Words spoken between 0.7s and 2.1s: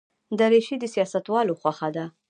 د سیاستوالو خوښه ده.